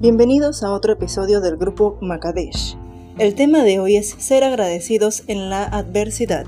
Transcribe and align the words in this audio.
Bienvenidos 0.00 0.62
a 0.62 0.72
otro 0.72 0.94
episodio 0.94 1.42
del 1.42 1.58
grupo 1.58 1.98
Makadesh. 2.00 2.74
El 3.18 3.34
tema 3.34 3.64
de 3.64 3.80
hoy 3.80 3.98
es 3.98 4.16
ser 4.18 4.44
agradecidos 4.44 5.24
en 5.26 5.50
la 5.50 5.62
adversidad. 5.62 6.46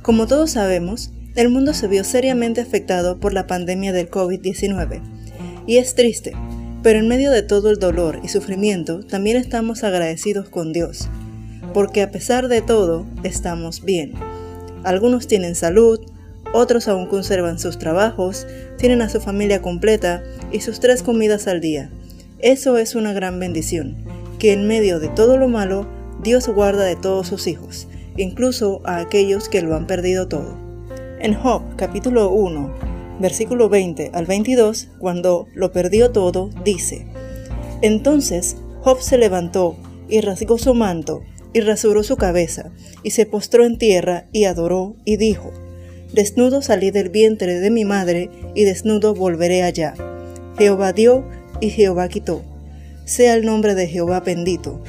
Como 0.00 0.26
todos 0.26 0.52
sabemos, 0.52 1.10
el 1.36 1.50
mundo 1.50 1.74
se 1.74 1.86
vio 1.86 2.02
seriamente 2.02 2.62
afectado 2.62 3.20
por 3.20 3.34
la 3.34 3.46
pandemia 3.46 3.92
del 3.92 4.10
COVID-19. 4.10 5.02
Y 5.66 5.76
es 5.76 5.96
triste, 5.96 6.32
pero 6.82 6.98
en 6.98 7.08
medio 7.08 7.30
de 7.30 7.42
todo 7.42 7.68
el 7.68 7.78
dolor 7.78 8.20
y 8.22 8.28
sufrimiento 8.28 9.00
también 9.04 9.36
estamos 9.36 9.84
agradecidos 9.84 10.48
con 10.48 10.72
Dios, 10.72 11.10
porque 11.74 12.00
a 12.00 12.10
pesar 12.10 12.48
de 12.48 12.62
todo 12.62 13.04
estamos 13.22 13.84
bien. 13.84 14.14
Algunos 14.82 15.26
tienen 15.26 15.56
salud, 15.56 16.00
otros 16.54 16.88
aún 16.88 17.04
conservan 17.04 17.58
sus 17.58 17.78
trabajos, 17.78 18.46
tienen 18.78 19.02
a 19.02 19.10
su 19.10 19.20
familia 19.20 19.60
completa 19.60 20.22
y 20.52 20.60
sus 20.60 20.80
tres 20.80 21.02
comidas 21.02 21.48
al 21.48 21.60
día. 21.60 21.90
Eso 22.40 22.78
es 22.78 22.94
una 22.94 23.12
gran 23.12 23.40
bendición, 23.40 23.96
que 24.38 24.52
en 24.52 24.68
medio 24.68 25.00
de 25.00 25.08
todo 25.08 25.38
lo 25.38 25.48
malo, 25.48 25.88
Dios 26.22 26.46
guarda 26.48 26.84
de 26.84 26.94
todos 26.94 27.26
sus 27.26 27.48
hijos, 27.48 27.88
incluso 28.16 28.80
a 28.84 28.98
aquellos 28.98 29.48
que 29.48 29.60
lo 29.60 29.74
han 29.74 29.88
perdido 29.88 30.28
todo. 30.28 30.56
En 31.18 31.34
Job 31.34 31.62
capítulo 31.74 32.30
1, 32.30 33.18
versículo 33.18 33.68
20 33.68 34.12
al 34.14 34.26
22, 34.26 34.86
cuando 35.00 35.48
lo 35.52 35.72
perdió 35.72 36.12
todo, 36.12 36.50
dice, 36.64 37.08
Entonces 37.82 38.56
Job 38.82 39.00
se 39.00 39.18
levantó 39.18 39.74
y 40.08 40.20
rasgó 40.20 40.58
su 40.58 40.74
manto 40.74 41.22
y 41.52 41.60
rasuró 41.60 42.04
su 42.04 42.16
cabeza, 42.16 42.70
y 43.02 43.10
se 43.10 43.26
postró 43.26 43.64
en 43.64 43.78
tierra 43.78 44.26
y 44.30 44.44
adoró 44.44 44.94
y 45.04 45.16
dijo, 45.16 45.50
Desnudo 46.12 46.62
salí 46.62 46.92
del 46.92 47.08
vientre 47.08 47.58
de 47.58 47.70
mi 47.70 47.84
madre, 47.84 48.30
y 48.54 48.62
desnudo 48.62 49.12
volveré 49.12 49.64
allá. 49.64 49.94
Jehová 50.56 50.92
dio 50.92 51.24
y 51.60 51.70
Jehová 51.70 52.08
quitó. 52.08 52.42
Sea 53.04 53.34
el 53.34 53.44
nombre 53.44 53.74
de 53.74 53.86
Jehová 53.86 54.20
bendito. 54.20 54.82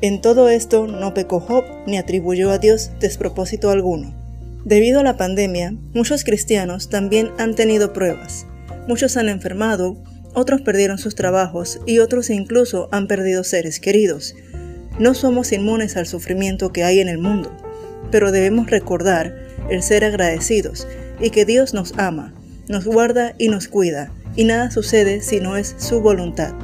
En 0.00 0.20
todo 0.20 0.48
esto 0.48 0.86
no 0.86 1.14
pecó 1.14 1.40
Job 1.40 1.64
ni 1.86 1.98
atribuyó 1.98 2.50
a 2.50 2.58
Dios 2.58 2.90
despropósito 3.00 3.70
alguno. 3.70 4.14
Debido 4.64 5.00
a 5.00 5.04
la 5.04 5.16
pandemia, 5.16 5.74
muchos 5.94 6.24
cristianos 6.24 6.88
también 6.88 7.30
han 7.38 7.54
tenido 7.54 7.92
pruebas. 7.92 8.46
Muchos 8.88 9.16
han 9.16 9.28
enfermado, 9.28 9.96
otros 10.34 10.60
perdieron 10.60 10.98
sus 10.98 11.14
trabajos 11.14 11.80
y 11.86 11.98
otros 11.98 12.30
incluso 12.30 12.88
han 12.92 13.06
perdido 13.06 13.44
seres 13.44 13.80
queridos. 13.80 14.34
No 14.98 15.14
somos 15.14 15.52
inmunes 15.52 15.96
al 15.96 16.06
sufrimiento 16.06 16.72
que 16.72 16.84
hay 16.84 17.00
en 17.00 17.08
el 17.08 17.18
mundo, 17.18 17.56
pero 18.10 18.32
debemos 18.32 18.70
recordar 18.70 19.34
el 19.70 19.82
ser 19.82 20.04
agradecidos 20.04 20.86
y 21.20 21.30
que 21.30 21.44
Dios 21.44 21.74
nos 21.74 21.94
ama, 21.96 22.34
nos 22.68 22.84
guarda 22.86 23.34
y 23.38 23.48
nos 23.48 23.68
cuida, 23.68 24.12
y 24.36 24.44
nada 24.44 24.70
sucede 24.70 25.22
si 25.22 25.40
no 25.40 25.56
es 25.56 25.74
su 25.78 26.00
voluntad. 26.00 26.54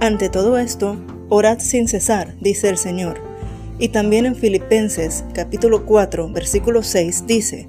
Ante 0.00 0.28
todo 0.28 0.58
esto, 0.58 0.96
orad 1.28 1.58
sin 1.60 1.86
cesar, 1.88 2.34
dice 2.40 2.68
el 2.68 2.78
Señor. 2.78 3.20
Y 3.78 3.90
también 3.90 4.26
en 4.26 4.34
Filipenses 4.34 5.24
capítulo 5.34 5.84
4, 5.86 6.32
versículo 6.32 6.82
6 6.82 7.26
dice, 7.26 7.68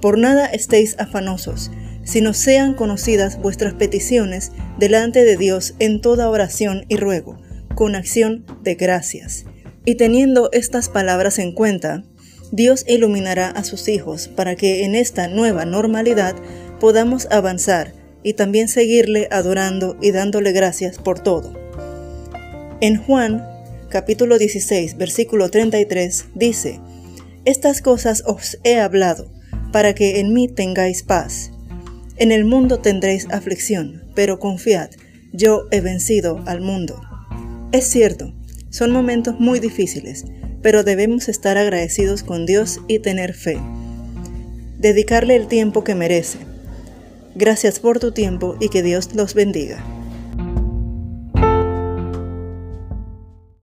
Por 0.00 0.16
nada 0.16 0.46
estéis 0.46 0.96
afanosos, 0.98 1.70
sino 2.04 2.32
sean 2.32 2.74
conocidas 2.74 3.40
vuestras 3.40 3.74
peticiones 3.74 4.52
delante 4.78 5.24
de 5.24 5.36
Dios 5.36 5.74
en 5.78 6.00
toda 6.00 6.30
oración 6.30 6.84
y 6.88 6.96
ruego, 6.96 7.36
con 7.74 7.94
acción 7.94 8.46
de 8.62 8.76
gracias. 8.76 9.44
Y 9.84 9.96
teniendo 9.96 10.50
estas 10.52 10.88
palabras 10.88 11.38
en 11.38 11.52
cuenta, 11.52 12.04
Dios 12.52 12.84
iluminará 12.88 13.48
a 13.48 13.64
sus 13.64 13.88
hijos 13.88 14.28
para 14.28 14.56
que 14.56 14.84
en 14.84 14.94
esta 14.94 15.28
nueva 15.28 15.64
normalidad 15.64 16.34
podamos 16.80 17.28
avanzar 17.30 17.99
y 18.22 18.34
también 18.34 18.68
seguirle 18.68 19.28
adorando 19.30 19.96
y 20.00 20.10
dándole 20.10 20.52
gracias 20.52 20.98
por 20.98 21.20
todo. 21.20 21.52
En 22.80 22.96
Juan 22.96 23.46
capítulo 23.88 24.38
16 24.38 24.96
versículo 24.96 25.50
33 25.50 26.26
dice, 26.34 26.80
Estas 27.44 27.82
cosas 27.82 28.22
os 28.26 28.58
he 28.64 28.78
hablado, 28.78 29.30
para 29.72 29.94
que 29.94 30.20
en 30.20 30.32
mí 30.32 30.48
tengáis 30.48 31.02
paz. 31.02 31.52
En 32.16 32.32
el 32.32 32.44
mundo 32.44 32.80
tendréis 32.80 33.26
aflicción, 33.30 34.04
pero 34.14 34.38
confiad, 34.38 34.90
yo 35.32 35.66
he 35.70 35.80
vencido 35.80 36.42
al 36.46 36.60
mundo. 36.60 37.00
Es 37.72 37.86
cierto, 37.86 38.34
son 38.68 38.90
momentos 38.90 39.38
muy 39.38 39.60
difíciles, 39.60 40.24
pero 40.62 40.84
debemos 40.84 41.28
estar 41.28 41.56
agradecidos 41.56 42.22
con 42.22 42.46
Dios 42.46 42.80
y 42.88 42.98
tener 42.98 43.34
fe. 43.34 43.58
Dedicarle 44.78 45.36
el 45.36 45.46
tiempo 45.46 45.84
que 45.84 45.94
merece. 45.94 46.38
Gracias 47.34 47.78
por 47.78 48.00
tu 48.00 48.12
tiempo 48.12 48.56
y 48.60 48.68
que 48.70 48.82
Dios 48.82 49.14
los 49.14 49.34
bendiga. 49.34 49.99